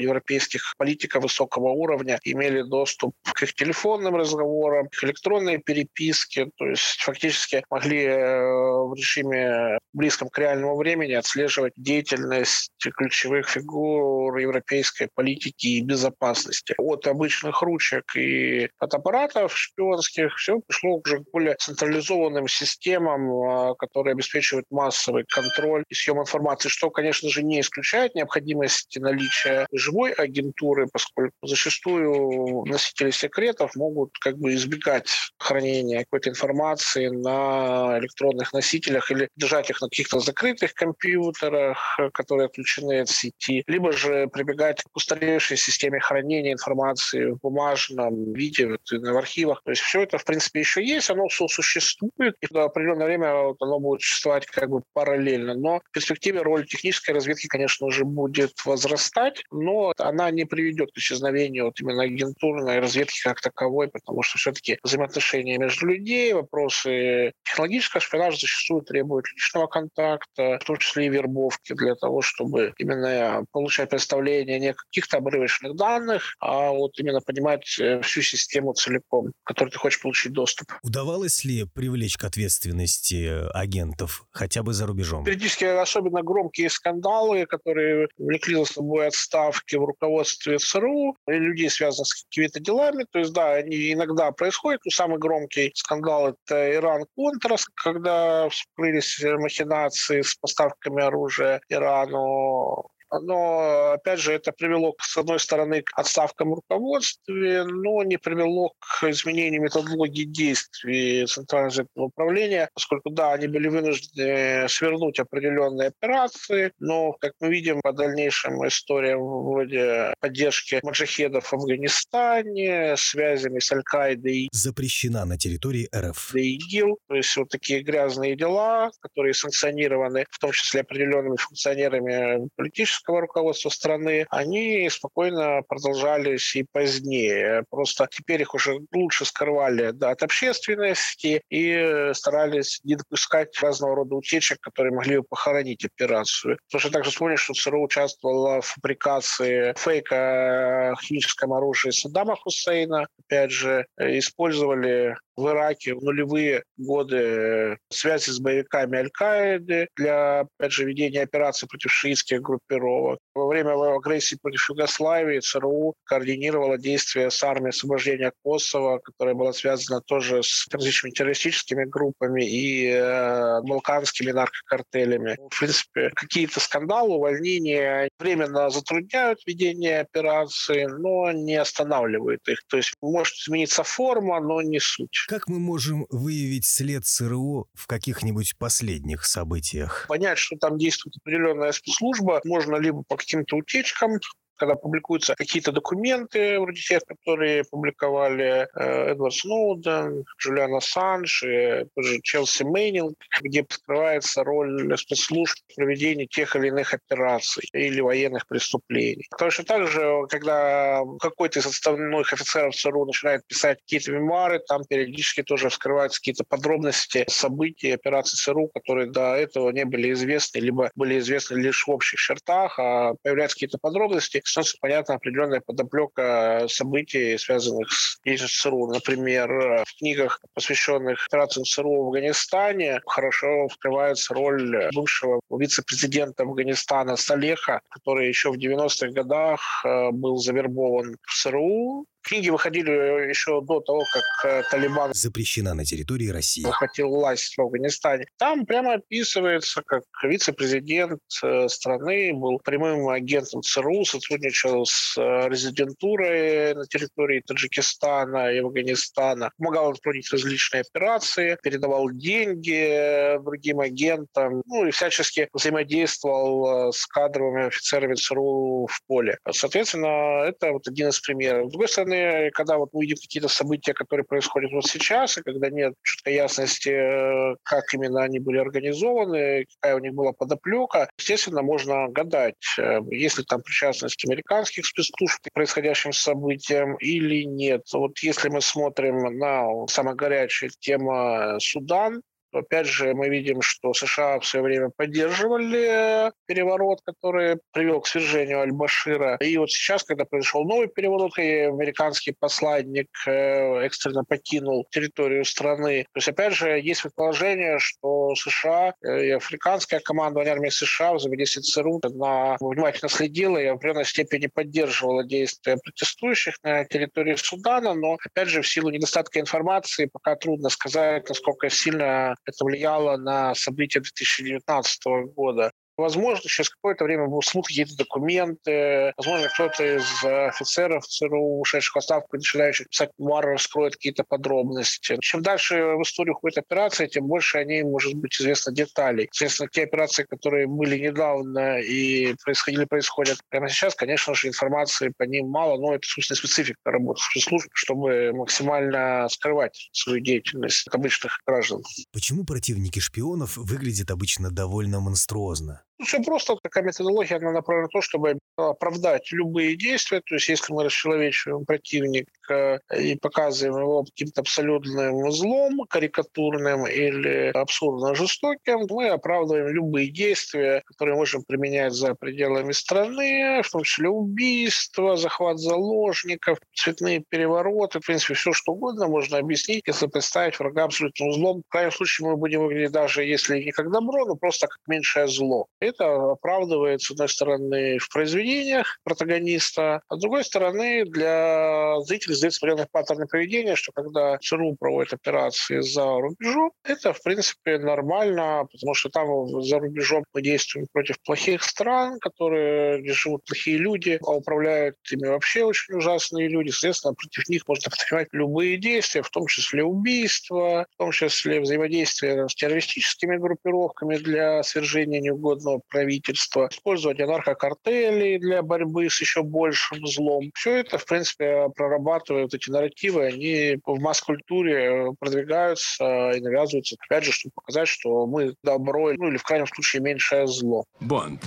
европейских 0.00 0.74
политиков 0.78 1.22
высокого 1.22 1.68
уровня, 1.70 2.18
имели 2.24 2.62
доступ 2.62 3.14
к 3.22 3.42
их 3.42 3.54
телефонным 3.54 4.16
разговорам, 4.16 4.88
к 4.88 5.04
электронной 5.04 5.58
переписке, 5.58 6.48
то 6.56 6.66
есть 6.66 7.00
фактически 7.00 7.64
могли 7.70 8.04
э, 8.04 8.42
в 8.42 8.94
режиме 8.94 9.78
близком 9.92 10.28
к 10.28 10.38
реальному 10.38 10.76
времени 10.76 11.12
отслеживать 11.12 11.72
деятельность 11.76 12.70
ключевых 12.78 13.48
фигур 13.48 14.36
европейской 14.36 15.08
политики 15.14 15.66
и 15.66 15.82
безопасности. 16.02 16.74
От 16.78 17.06
обычных 17.06 17.62
ручек 17.62 18.16
и 18.16 18.68
фотоаппаратов 18.78 19.56
шпионских 19.56 20.36
все 20.36 20.60
пришло 20.60 21.00
уже 21.04 21.20
к 21.20 21.30
более 21.32 21.54
централизованным 21.54 22.48
системам, 22.48 23.30
а, 23.30 23.74
которые 23.74 24.12
обеспечивают 24.12 24.66
массовый 24.70 25.24
контроль 25.28 25.84
и 25.88 25.94
съем 25.94 26.20
информации, 26.20 26.68
что, 26.68 26.90
конечно 26.90 27.28
же, 27.28 27.42
не 27.42 27.60
исключает 27.60 28.14
необходимости 28.14 28.98
наличия 28.98 29.66
живой 29.72 30.12
агентуры, 30.12 30.88
поскольку 30.92 31.34
зачастую 31.42 32.64
носители 32.66 33.10
секретов 33.10 33.76
могут 33.76 34.10
как 34.18 34.38
бы 34.38 34.54
избегать 34.54 35.08
хранения 35.38 36.00
какой-то 36.00 36.30
информации 36.30 37.08
на 37.08 37.98
электронных 37.98 38.52
носителях 38.52 39.10
или 39.10 39.28
держать 39.36 39.70
их 39.70 39.80
на 39.80 39.88
каких-то 39.88 40.20
закрытых 40.20 40.74
компьютерах, 40.74 41.98
которые 42.12 42.46
отключены 42.46 43.00
от 43.00 43.08
сети, 43.08 43.62
либо 43.66 43.92
же 43.92 44.26
прибегать 44.28 44.82
к 44.82 44.96
устаревшей 44.96 45.56
системе 45.56 45.91
хранения 46.00 46.52
информации 46.52 47.32
в 47.32 47.38
бумажном 47.38 48.32
виде, 48.32 48.68
вот, 48.68 48.80
в 48.90 49.16
архивах. 49.16 49.62
То 49.64 49.70
есть 49.70 49.82
все 49.82 50.02
это, 50.02 50.18
в 50.18 50.24
принципе, 50.24 50.60
еще 50.60 50.84
есть, 50.84 51.10
оно 51.10 51.28
существует, 51.28 52.36
и 52.40 52.46
до 52.50 52.64
определенное 52.64 53.06
время 53.06 53.34
вот, 53.34 53.56
оно 53.60 53.78
будет 53.78 54.02
существовать 54.02 54.46
как 54.46 54.70
бы 54.70 54.82
параллельно. 54.92 55.54
Но 55.54 55.80
в 55.80 55.90
перспективе 55.92 56.42
роль 56.42 56.66
технической 56.66 57.14
разведки, 57.14 57.46
конечно 57.46 57.90
же, 57.90 58.04
будет 58.04 58.52
возрастать, 58.64 59.44
но 59.50 59.92
она 59.98 60.30
не 60.30 60.44
приведет 60.44 60.92
к 60.92 60.98
исчезновению 60.98 61.66
вот 61.66 61.80
именно 61.80 62.02
агентурной 62.02 62.78
разведки 62.80 63.22
как 63.22 63.40
таковой, 63.40 63.88
потому 63.88 64.22
что 64.22 64.38
все-таки 64.38 64.78
взаимоотношения 64.82 65.58
между 65.58 65.86
людей, 65.86 66.32
вопросы 66.32 67.32
технологического 67.44 68.00
шпионажа 68.00 68.38
зачастую 68.40 68.82
требуют 68.82 69.26
личного 69.32 69.66
контакта, 69.66 70.58
в 70.60 70.64
том 70.64 70.76
числе 70.76 71.06
и 71.06 71.08
вербовки 71.08 71.74
для 71.74 71.94
того, 71.94 72.22
чтобы 72.22 72.74
именно 72.78 73.44
получать 73.52 73.90
представление 73.90 74.58
не 74.58 74.74
каких-то 74.74 75.18
обрывочных 75.18 75.74
данных, 75.82 76.36
а 76.38 76.70
вот 76.70 76.92
именно 76.98 77.20
понимать 77.20 77.78
э, 77.80 78.00
всю 78.02 78.22
систему 78.22 78.72
целиком, 78.72 79.32
к 79.42 79.48
которой 79.48 79.70
ты 79.70 79.78
хочешь 79.78 80.00
получить 80.00 80.32
доступ. 80.32 80.72
Удавалось 80.82 81.44
ли 81.44 81.64
привлечь 81.64 82.16
к 82.16 82.24
ответственности 82.24 83.48
агентов 83.52 84.24
хотя 84.30 84.62
бы 84.62 84.74
за 84.74 84.86
рубежом? 84.86 85.24
Периодически 85.24 85.64
особенно 85.64 86.22
громкие 86.22 86.70
скандалы, 86.70 87.46
которые 87.46 88.08
влекли 88.16 88.54
за 88.54 88.64
собой 88.64 89.08
отставки 89.08 89.74
в 89.76 89.84
руководстве 89.84 90.58
ЦРУ 90.58 91.16
и 91.28 91.32
людей, 91.32 91.68
связанных 91.68 92.06
с 92.06 92.24
какими-то 92.24 92.60
делами. 92.60 93.04
То 93.10 93.18
есть, 93.18 93.32
да, 93.32 93.54
они 93.54 93.92
иногда 93.92 94.30
происходят. 94.30 94.80
Но 94.84 94.90
самый 94.90 95.18
громкий 95.18 95.72
скандал– 95.74 96.28
это 96.46 96.74
Иран-Контрас, 96.74 97.66
когда 97.74 98.48
вскрылись 98.48 99.20
махинации 99.22 100.22
с 100.22 100.36
поставками 100.36 101.02
оружия 101.02 101.60
Ирану 101.68 102.88
но, 103.20 103.92
опять 103.92 104.20
же, 104.20 104.32
это 104.32 104.52
привело, 104.52 104.94
с 105.00 105.16
одной 105.16 105.38
стороны, 105.38 105.82
к 105.82 105.90
отставкам 105.98 106.50
в 106.50 106.54
руководстве, 106.54 107.64
но 107.64 108.02
не 108.02 108.16
привело 108.16 108.72
к 108.78 109.04
изменению 109.08 109.62
методологии 109.62 110.24
действий 110.24 111.26
Центрального 111.26 111.86
управления, 111.94 112.68
поскольку, 112.74 113.10
да, 113.10 113.32
они 113.32 113.46
были 113.48 113.68
вынуждены 113.68 114.68
свернуть 114.68 115.18
определенные 115.18 115.88
операции, 115.88 116.72
но, 116.78 117.12
как 117.12 117.32
мы 117.40 117.50
видим, 117.50 117.80
по 117.82 117.92
дальнейшим 117.92 118.66
историям 118.66 119.20
вроде 119.20 120.14
поддержки 120.20 120.80
маджахедов 120.82 121.46
в 121.46 121.54
Афганистане, 121.54 122.96
связями 122.96 123.58
с 123.58 123.72
Аль-Каидой. 123.72 124.48
Запрещена 124.52 125.24
на 125.24 125.36
территории 125.36 125.88
РФ. 125.94 126.34
И 126.34 126.54
ИГИЛ, 126.56 126.98
то 127.08 127.14
есть 127.14 127.36
вот 127.36 127.48
такие 127.48 127.82
грязные 127.82 128.36
дела, 128.36 128.90
которые 129.00 129.34
санкционированы, 129.34 130.24
в 130.30 130.38
том 130.38 130.52
числе 130.52 130.80
определенными 130.80 131.36
функционерами 131.36 132.48
политического 132.56 133.01
политического 133.02 133.20
руководства 133.20 133.68
страны, 133.68 134.26
они 134.30 134.88
спокойно 134.90 135.62
продолжались 135.66 136.54
и 136.56 136.64
позднее. 136.70 137.64
Просто 137.70 138.08
теперь 138.10 138.42
их 138.42 138.54
уже 138.54 138.78
лучше 138.92 139.24
скрывали 139.24 139.90
да, 139.90 140.10
от 140.10 140.22
общественности 140.22 141.42
и 141.50 142.10
старались 142.14 142.80
не 142.84 142.96
допускать 142.96 143.58
разного 143.60 143.96
рода 143.96 144.14
утечек, 144.16 144.60
которые 144.60 144.94
могли 144.94 145.18
бы 145.18 145.24
похоронить 145.24 145.84
операцию. 145.84 146.58
Потому 146.68 146.80
что 146.80 146.90
также 146.90 147.10
вспомнить, 147.10 147.38
что 147.38 147.54
ЦРУ 147.54 147.82
участвовала 147.82 148.60
в 148.60 148.66
фабрикации 148.66 149.74
фейка 149.76 150.94
химическом 151.02 151.52
оружии 151.52 151.90
Саддама 151.90 152.36
Хусейна. 152.36 153.06
Опять 153.26 153.50
же, 153.50 153.86
использовали 153.98 155.16
в 155.36 155.48
Ираке 155.48 155.94
в 155.94 156.02
нулевые 156.02 156.64
годы 156.76 157.78
связи 157.88 158.30
с 158.30 158.38
боевиками 158.38 158.98
Аль-Каиды 158.98 159.88
для, 159.96 160.40
опять 160.40 160.72
же, 160.72 160.84
ведения 160.84 161.22
операций 161.22 161.66
против 161.68 161.90
шиитских 161.90 162.42
группировок. 162.42 162.91
Во 163.34 163.46
время 163.46 163.72
агрессии 163.94 164.38
против 164.40 164.68
Югославии 164.70 165.40
ЦРУ 165.40 165.94
координировала 166.04 166.78
действия 166.78 167.30
с 167.30 167.42
армией 167.42 167.70
освобождения 167.70 168.32
Косово, 168.42 168.98
которая 168.98 169.34
была 169.34 169.52
связана 169.52 170.00
тоже 170.00 170.42
с 170.42 170.66
различными 170.70 171.12
террористическими 171.12 171.84
группами 171.84 172.44
и 172.44 172.88
э, 172.88 173.60
балканскими 173.62 174.30
наркокартелями. 174.32 175.36
В 175.50 175.58
принципе, 175.58 176.10
какие-то 176.14 176.60
скандалы, 176.60 177.14
увольнения 177.14 178.08
временно 178.22 178.70
затрудняют 178.70 179.40
ведение 179.46 180.00
операции, 180.00 180.86
но 180.86 181.32
не 181.32 181.56
останавливают 181.56 182.46
их. 182.48 182.62
То 182.68 182.76
есть 182.76 182.94
может 183.00 183.34
измениться 183.34 183.82
форма, 183.82 184.40
но 184.40 184.62
не 184.62 184.80
суть. 184.80 185.24
Как 185.28 185.48
мы 185.48 185.58
можем 185.58 186.06
выявить 186.10 186.64
след 186.64 187.04
ЦРУ 187.04 187.68
в 187.74 187.86
каких-нибудь 187.86 188.56
последних 188.58 189.24
событиях? 189.24 190.06
Понять, 190.08 190.38
что 190.38 190.56
там 190.56 190.78
действует 190.78 191.16
определенная 191.16 191.72
спецслужба, 191.72 192.40
можно 192.44 192.76
либо 192.76 193.02
по 193.06 193.16
каким-то 193.16 193.56
утечкам, 193.56 194.20
когда 194.62 194.76
публикуются 194.76 195.34
какие-то 195.34 195.72
документы, 195.72 196.60
вроде 196.60 196.80
тех, 196.80 197.02
которые 197.04 197.64
публиковали 197.64 198.68
э, 198.76 199.10
Эдвард 199.10 199.34
Сноуден, 199.34 200.24
Джулиан 200.40 200.76
Ассанж, 200.76 201.42
и 201.42 201.84
тоже 201.96 202.20
Челси 202.22 202.62
Мейнинг, 202.62 203.16
где 203.40 203.66
скрывается 203.68 204.44
роль 204.44 204.96
спецслужб 204.96 205.58
в 205.68 205.74
проведении 205.74 206.26
тех 206.26 206.54
или 206.54 206.68
иных 206.68 206.94
операций 206.94 207.68
или 207.72 208.00
военных 208.00 208.46
преступлений. 208.46 209.26
Точно 209.36 209.64
так 209.64 209.88
же, 209.88 210.26
когда 210.28 211.02
какой-то 211.18 211.58
из 211.58 211.66
отставных 211.66 212.32
офицеров 212.32 212.76
ЦРУ 212.76 213.06
начинает 213.06 213.44
писать 213.48 213.80
какие-то 213.80 214.12
мемуары, 214.12 214.60
там 214.60 214.84
периодически 214.88 215.42
тоже 215.42 215.70
вскрываются 215.70 216.20
какие-то 216.20 216.44
подробности 216.48 217.24
событий 217.26 217.90
операций 217.90 218.36
ЦРУ, 218.36 218.68
которые 218.68 219.10
до 219.10 219.34
этого 219.34 219.70
не 219.70 219.84
были 219.84 220.12
известны, 220.12 220.60
либо 220.60 220.92
были 220.94 221.18
известны 221.18 221.56
лишь 221.56 221.84
в 221.84 221.90
общих 221.90 222.20
чертах, 222.20 222.78
а 222.78 223.14
появляются 223.24 223.56
какие-то 223.56 223.78
подробности, 223.78 224.40
становится 224.52 224.78
понятна 224.80 225.14
определенная 225.14 225.60
подоплека 225.60 226.66
событий, 226.68 227.36
связанных 227.38 227.90
с 227.90 228.18
ЦРУ. 228.60 228.92
Например, 228.92 229.48
в 229.84 229.98
книгах, 229.98 230.40
посвященных 230.54 231.26
операциям 231.26 231.64
ЦРУ 231.64 232.04
в 232.04 232.06
Афганистане, 232.08 233.00
хорошо 233.06 233.68
вскрывается 233.68 234.34
роль 234.34 234.90
бывшего 234.94 235.40
вице-президента 235.50 236.42
Афганистана 236.42 237.16
Салеха, 237.16 237.80
который 237.88 238.28
еще 238.28 238.50
в 238.50 238.58
90-х 238.58 239.08
годах 239.08 239.82
э, 239.84 240.10
был 240.10 240.36
завербован 240.36 241.16
в 241.22 241.34
ЦРУ 241.34 242.06
Книги 242.22 242.50
выходили 242.50 243.28
еще 243.28 243.60
до 243.62 243.80
того, 243.80 244.04
как 244.12 244.70
Талибан 244.70 245.12
запрещена 245.14 245.74
на 245.74 245.84
территории 245.84 246.28
России. 246.28 246.62
захватил 246.62 247.08
власть 247.08 247.56
в 247.56 247.60
Афганистане. 247.60 248.26
Там 248.38 248.66
прямо 248.66 248.94
описывается, 248.94 249.82
как 249.84 250.02
вице-президент 250.22 251.20
страны 251.68 252.32
был 252.34 252.58
прямым 252.58 253.08
агентом 253.08 253.62
ЦРУ, 253.62 254.04
сотрудничал 254.04 254.86
с 254.86 255.16
резидентурой 255.16 256.74
на 256.74 256.86
территории 256.86 257.42
Таджикистана 257.46 258.52
и 258.52 258.58
Афганистана, 258.58 259.50
помогал 259.58 259.94
проводить 260.02 260.30
различные 260.32 260.82
операции, 260.82 261.58
передавал 261.62 262.10
деньги 262.10 263.38
другим 263.42 263.80
агентам, 263.80 264.62
ну 264.66 264.86
и 264.86 264.90
всячески 264.90 265.48
взаимодействовал 265.52 266.88
э, 266.88 266.92
с 266.92 267.06
кадровыми 267.06 267.66
офицерами 267.66 268.14
ЦРУ 268.14 268.86
в 268.86 269.00
поле. 269.06 269.38
Соответственно, 269.50 270.44
это 270.44 270.72
вот 270.72 270.86
один 270.86 271.08
из 271.08 271.20
примеров. 271.20 271.68
С 271.68 271.70
другой 271.70 271.88
стороны, 271.88 272.11
когда 272.54 272.78
вот 272.78 272.90
мы 272.92 273.02
видим 273.02 273.16
какие-то 273.16 273.48
события, 273.48 273.94
которые 273.94 274.24
происходят 274.24 274.72
вот 274.72 274.86
сейчас, 274.86 275.38
и 275.38 275.42
когда 275.42 275.70
нет 275.70 275.94
четкой 276.02 276.34
ясности, 276.34 276.90
э, 276.90 277.56
как 277.62 277.84
именно 277.94 278.22
они 278.22 278.38
были 278.38 278.58
организованы, 278.58 279.66
какая 279.74 279.96
у 279.96 279.98
них 279.98 280.14
была 280.14 280.32
подоплека, 280.32 281.08
естественно, 281.18 281.62
можно 281.62 282.08
гадать, 282.08 282.54
э, 282.78 283.00
есть 283.10 283.38
ли 283.38 283.44
там 283.44 283.62
причастность 283.62 284.24
американских 284.24 284.86
спецслужб 284.86 285.40
к 285.42 285.52
происходящим 285.52 286.12
событиям 286.12 286.96
или 286.96 287.44
нет. 287.44 287.82
Вот 287.92 288.18
если 288.20 288.48
мы 288.48 288.60
смотрим 288.60 289.38
на 289.38 289.86
самая 289.88 290.14
горячая 290.14 290.70
тема 290.80 291.58
Судан, 291.60 292.22
Опять 292.52 292.86
же, 292.86 293.14
мы 293.14 293.28
видим, 293.28 293.62
что 293.62 293.94
США 293.94 294.38
в 294.38 294.46
свое 294.46 294.64
время 294.64 294.90
поддерживали 294.94 296.30
переворот, 296.46 297.00
который 297.04 297.58
привел 297.72 298.00
к 298.00 298.06
свержению 298.06 298.60
Аль-Башира. 298.60 299.36
И 299.40 299.56
вот 299.56 299.70
сейчас, 299.70 300.04
когда 300.04 300.24
произошел 300.24 300.64
новый 300.64 300.88
переворот, 300.88 301.38
и 301.38 301.60
американский 301.60 302.34
посланник 302.38 303.08
э, 303.26 303.84
экстренно 303.84 304.24
покинул 304.24 304.86
территорию 304.90 305.44
страны, 305.44 306.04
то 306.12 306.18
есть, 306.18 306.28
опять 306.28 306.54
же, 306.54 306.78
есть 306.78 307.02
предположение, 307.02 307.78
что 307.78 308.34
США 308.34 308.94
э, 309.02 309.26
и 309.26 309.30
африканская 309.30 310.00
командование 310.00 310.52
армии 310.52 310.68
США 310.68 311.12
в 311.12 311.16
взаимодействии 311.16 311.62
с 311.62 311.72
ЦРУ 311.72 312.00
внимательно 312.02 313.08
следила 313.08 313.58
и 313.58 313.68
в 313.68 313.74
определенной 313.74 314.04
степени 314.04 314.46
поддерживала 314.46 315.24
действия 315.24 315.78
протестующих 315.82 316.56
на 316.62 316.84
территории 316.84 317.36
Судана, 317.36 317.94
но, 317.94 318.18
опять 318.24 318.48
же, 318.48 318.62
в 318.62 318.68
силу 318.68 318.90
недостатка 318.90 319.40
информации 319.40 320.06
пока 320.12 320.36
трудно 320.36 320.68
сказать, 320.68 321.28
насколько 321.28 321.70
сильно 321.70 322.34
это 322.44 322.64
влияло 322.64 323.16
на 323.16 323.54
события 323.54 324.00
2019 324.00 325.02
года. 325.34 325.72
Возможно, 325.96 326.48
через 326.48 326.70
какое-то 326.70 327.04
время 327.04 327.28
смут 327.42 327.66
какие-то 327.66 327.96
документы. 327.96 329.12
Возможно, 329.16 329.48
кто-то 329.48 329.96
из 329.96 330.24
офицеров 330.24 331.06
ЦРУ, 331.06 331.60
ушедших 331.60 331.94
в 331.94 331.98
отставку, 331.98 332.36
начинающих 332.36 332.88
писать 332.88 333.10
мемуары, 333.18 333.52
раскроет 333.52 333.94
какие-то 333.94 334.24
подробности. 334.24 335.16
Чем 335.20 335.42
дальше 335.42 335.74
в 335.96 336.02
историю 336.02 336.34
уходит 336.34 336.58
операция, 336.58 337.06
тем 337.06 337.26
больше 337.26 337.58
о 337.58 337.64
ней 337.64 337.82
может 337.82 338.14
быть 338.14 338.34
известно 338.40 338.72
деталей. 338.72 339.28
Соответственно, 339.32 339.68
те 339.70 339.82
операции, 339.84 340.24
которые 340.24 340.66
были 340.66 340.98
недавно 340.98 341.80
и 341.80 342.34
происходили, 342.42 342.84
происходят 342.84 343.38
прямо 343.48 343.68
сейчас, 343.68 343.94
конечно 343.94 344.34
же, 344.34 344.48
информации 344.48 345.12
по 345.16 345.24
ним 345.24 345.48
мало, 345.48 345.78
но 345.78 345.94
это, 345.94 346.06
собственно, 346.06 346.36
специфика 346.36 346.78
работы 346.84 347.22
спецслужб, 347.22 347.68
чтобы 347.74 348.32
максимально 348.32 349.28
скрывать 349.28 349.90
свою 349.92 350.20
деятельность 350.20 350.86
от 350.86 350.94
обычных 350.94 351.40
граждан. 351.46 351.82
Почему 352.12 352.44
противники 352.44 352.98
шпионов 352.98 353.56
выглядят 353.56 354.10
обычно 354.10 354.50
довольно 354.50 355.00
монструозно? 355.00 355.82
Все 356.04 356.22
просто 356.22 356.56
такая 356.62 356.84
методология, 356.84 357.36
она 357.36 357.52
направлена 357.52 357.84
на 357.84 357.88
то, 357.88 358.00
чтобы 358.00 358.38
оправдать 358.56 359.30
любые 359.32 359.76
действия. 359.76 360.20
То 360.20 360.34
есть 360.34 360.48
если 360.48 360.72
мы 360.72 360.84
расчеловечиваем 360.84 361.64
противника 361.64 362.80
и 362.96 363.16
показываем 363.16 363.82
его 363.82 364.04
каким-то 364.04 364.40
абсолютным 364.40 365.30
злом, 365.30 365.84
карикатурным 365.88 366.86
или 366.86 367.50
абсурдно 367.54 368.14
жестоким, 368.14 368.86
мы 368.88 369.08
оправдываем 369.08 369.68
любые 369.68 370.10
действия, 370.10 370.82
которые 370.86 371.16
можем 371.16 371.42
применять 371.44 371.92
за 371.92 372.14
пределами 372.14 372.72
страны, 372.72 373.62
в 373.62 373.70
том 373.70 373.82
числе 373.82 374.08
убийства, 374.08 375.16
захват 375.16 375.58
заложников, 375.58 376.58
цветные 376.74 377.22
перевороты, 377.28 378.00
в 378.00 378.06
принципе, 378.06 378.34
все 378.34 378.52
что 378.52 378.72
угодно 378.72 379.08
можно 379.08 379.38
объяснить, 379.38 379.84
если 379.86 380.06
представить 380.06 380.58
врага 380.58 380.84
абсолютным 380.84 381.32
злом. 381.32 381.62
В 381.66 381.70
крайнем 381.70 381.92
случае 381.92 382.28
мы 382.28 382.36
будем 382.36 382.62
выглядеть 382.62 382.92
даже 382.92 383.24
если 383.24 383.58
не 383.62 383.72
как 383.72 383.90
добро, 383.90 384.26
но 384.26 384.36
просто 384.36 384.66
как 384.66 384.78
меньшее 384.86 385.28
зло. 385.28 385.66
Это 385.92 386.32
оправдывает, 386.32 387.02
с 387.02 387.10
одной 387.10 387.28
стороны, 387.28 387.98
в 387.98 388.08
произведениях 388.08 388.98
протагониста, 389.04 390.02
а 390.08 390.16
с 390.16 390.20
другой 390.20 390.44
стороны, 390.44 391.04
для 391.04 392.00
зрителей 392.00 392.34
задается 392.34 392.58
определенный 392.58 392.88
паттерн 392.90 393.28
поведения, 393.28 393.76
что 393.76 393.92
когда 393.92 394.38
ЦРУ 394.38 394.76
проводит 394.78 395.12
операции 395.12 395.80
за 395.80 396.04
рубежом, 396.04 396.72
это, 396.84 397.12
в 397.12 397.22
принципе, 397.22 397.78
нормально, 397.78 398.66
потому 398.72 398.94
что 398.94 399.10
там 399.10 399.62
за 399.62 399.78
рубежом 399.78 400.24
мы 400.32 400.42
действуем 400.42 400.86
против 400.92 401.20
плохих 401.22 401.62
стран, 401.62 402.18
которые, 402.20 403.04
живут 403.12 403.44
плохие 403.44 403.76
люди, 403.76 404.18
а 404.24 404.32
управляют 404.32 404.96
ими 405.10 405.26
вообще 405.26 405.64
очень 405.64 405.94
ужасные 405.94 406.48
люди. 406.48 406.70
Соответственно, 406.70 407.14
против 407.14 407.48
них 407.48 407.68
можно 407.68 407.90
предпринимать 407.90 408.28
любые 408.32 408.76
действия, 408.78 409.22
в 409.22 409.30
том 409.30 409.46
числе 409.46 409.84
убийства, 409.84 410.86
в 410.94 410.96
том 410.96 411.12
числе 411.12 411.60
взаимодействие 411.60 412.48
с 412.48 412.54
террористическими 412.54 413.36
группировками 413.36 414.16
для 414.16 414.62
свержения 414.62 415.20
неугодного 415.20 415.81
правительства, 415.88 416.68
использование 416.70 417.26
наркокартелей 417.26 418.38
для 418.38 418.62
борьбы 418.62 419.08
с 419.08 419.20
еще 419.20 419.42
большим 419.42 420.06
злом. 420.06 420.50
Все 420.54 420.78
это, 420.78 420.98
в 420.98 421.06
принципе, 421.06 421.68
прорабатывают 421.74 422.54
эти 422.54 422.70
нарративы, 422.70 423.24
они 423.24 423.78
в 423.84 424.00
масс-культуре 424.00 425.12
продвигаются 425.18 426.30
и 426.30 426.40
навязываются, 426.40 426.96
опять 427.06 427.24
же, 427.24 427.32
чтобы 427.32 427.52
показать, 427.54 427.88
что 427.88 428.26
мы 428.26 428.54
добро, 428.62 429.12
ну 429.12 429.28
или 429.28 429.36
в 429.36 429.42
крайнем 429.42 429.66
случае 429.66 430.02
меньшее 430.02 430.46
зло. 430.46 430.84
Бонд. 431.00 431.42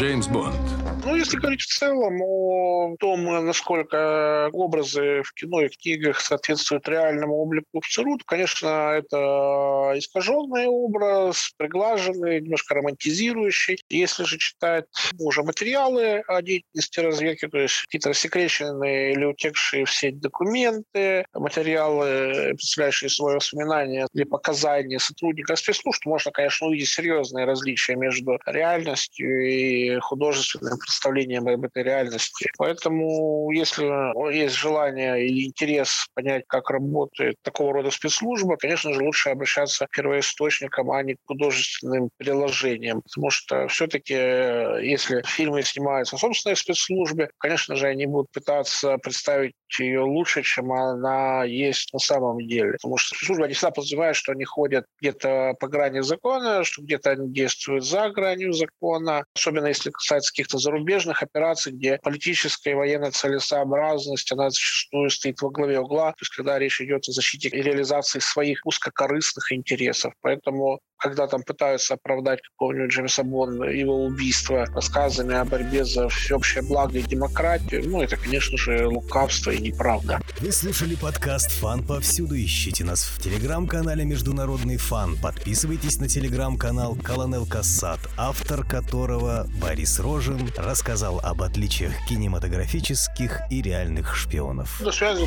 Джеймс 0.00 0.28
Бонд. 0.28 0.56
Ну, 1.04 1.14
если 1.14 1.36
говорить 1.36 1.60
в 1.60 1.78
целом 1.78 2.22
о 2.22 2.96
том, 2.98 3.24
насколько 3.44 4.48
образы 4.52 5.22
в 5.22 5.32
кино 5.34 5.62
и 5.62 5.68
книгах 5.68 6.20
соответствуют 6.20 6.88
реальному 6.88 7.34
облику 7.34 7.80
в 7.82 7.94
то, 7.94 8.24
конечно, 8.26 8.94
это 8.96 9.92
искаженный 9.98 10.66
образ, 10.66 11.52
приглаженный, 11.56 12.40
немножко 12.40 12.74
романтизирующий. 12.74 13.82
Если 13.90 14.24
же 14.24 14.38
читать 14.38 14.86
уже 15.18 15.42
материалы 15.42 16.22
о 16.26 16.40
деятельности 16.42 17.00
разведки, 17.00 17.48
то 17.48 17.58
есть 17.58 17.82
какие-то 17.82 18.10
рассекреченные 18.10 19.12
или 19.12 19.24
утекшие 19.24 19.84
в 19.84 19.90
сеть 19.90 20.20
документы, 20.20 21.24
материалы, 21.34 22.54
представляющие 22.54 23.10
свои 23.10 23.36
воспоминания 23.36 24.06
или 24.14 24.24
показания 24.24 24.98
сотрудников 24.98 25.58
спецслужб, 25.58 26.06
можно, 26.06 26.30
конечно, 26.30 26.66
увидеть 26.68 26.88
серьезные 26.88 27.44
различия 27.44 27.96
между 27.96 28.38
реальностью 28.46 29.46
и 29.46 29.89
художественным 29.98 30.78
представлением 30.78 31.48
об 31.48 31.64
этой 31.64 31.82
реальности. 31.82 32.48
Поэтому, 32.58 33.50
если 33.50 33.84
есть 34.32 34.54
желание 34.54 35.26
или 35.26 35.46
интерес 35.46 36.06
понять, 36.14 36.44
как 36.46 36.70
работает 36.70 37.36
такого 37.42 37.72
рода 37.72 37.90
спецслужба, 37.90 38.56
конечно 38.56 38.92
же, 38.92 39.02
лучше 39.02 39.30
обращаться 39.30 39.86
к 39.86 39.90
первоисточникам, 39.90 40.90
а 40.90 41.02
не 41.02 41.14
к 41.14 41.18
художественным 41.26 42.10
приложениям. 42.16 43.02
Потому 43.02 43.30
что 43.30 43.66
все-таки, 43.68 44.14
если 44.14 45.22
фильмы 45.26 45.62
снимаются 45.62 46.16
в 46.16 46.20
собственной 46.20 46.56
спецслужбе, 46.56 47.30
конечно 47.38 47.76
же, 47.76 47.86
они 47.86 48.06
будут 48.06 48.30
пытаться 48.32 48.98
представить 48.98 49.54
ее 49.78 50.00
лучше, 50.00 50.42
чем 50.42 50.72
она 50.72 51.44
есть 51.44 51.92
на 51.92 51.98
самом 51.98 52.38
деле. 52.46 52.72
Потому 52.72 52.96
что 52.96 53.16
служба 53.16 53.46
не 53.46 53.54
всегда 53.54 53.70
подразумевает, 53.70 54.16
что 54.16 54.32
они 54.32 54.44
ходят 54.44 54.84
где-то 55.00 55.54
по 55.58 55.68
грани 55.68 56.00
закона, 56.00 56.64
что 56.64 56.82
где-то 56.82 57.10
они 57.10 57.32
действуют 57.32 57.84
за 57.84 58.10
гранью 58.10 58.52
закона, 58.52 59.24
особенно 59.34 59.66
если 59.66 59.79
касается 59.88 60.32
каких-то 60.32 60.58
зарубежных 60.58 61.22
операций, 61.22 61.72
где 61.72 61.98
политическая 62.02 62.72
и 62.72 62.74
военная 62.74 63.10
целесообразность, 63.10 64.30
она 64.32 64.50
зачастую 64.50 65.10
стоит 65.10 65.40
во 65.40 65.50
главе 65.50 65.80
угла, 65.80 66.12
то 66.12 66.18
есть 66.20 66.34
когда 66.34 66.58
речь 66.58 66.80
идет 66.80 67.08
о 67.08 67.12
защите 67.12 67.48
и 67.48 67.62
реализации 67.62 68.18
своих 68.18 68.60
узкокорыстных 68.64 69.52
интересов. 69.52 70.12
Поэтому 70.20 70.80
когда 71.00 71.26
там 71.26 71.42
пытаются 71.42 71.94
оправдать 71.94 72.40
какого-нибудь 72.42 72.92
Джеймса 72.92 73.22
Бонда, 73.22 73.64
его 73.64 74.04
убийство 74.04 74.66
рассказами 74.66 75.34
о 75.34 75.44
борьбе 75.44 75.84
за 75.84 76.08
всеобщее 76.08 76.62
благо 76.62 76.98
и 76.98 77.02
демократию, 77.02 77.88
ну, 77.88 78.02
это, 78.02 78.16
конечно 78.16 78.56
же, 78.58 78.86
лукавство 78.86 79.50
и 79.50 79.58
неправда. 79.58 80.20
Вы 80.40 80.52
слушали 80.52 80.94
подкаст 80.94 81.50
«Фан 81.52 81.84
повсюду». 81.84 82.36
Ищите 82.36 82.84
нас 82.84 83.02
в 83.02 83.20
телеграм-канале 83.22 84.04
«Международный 84.04 84.76
фан». 84.76 85.16
Подписывайтесь 85.20 85.98
на 85.98 86.08
телеграм-канал 86.08 86.96
«Колонел 87.02 87.46
Кассат», 87.46 88.00
автор 88.16 88.64
которого 88.64 89.46
Борис 89.60 89.98
Рожин 89.98 90.50
рассказал 90.56 91.20
об 91.20 91.42
отличиях 91.42 91.92
кинематографических 92.08 93.40
и 93.50 93.62
реальных 93.62 94.14
шпионов. 94.14 94.80
До 94.82 94.92
связи. 94.92 95.24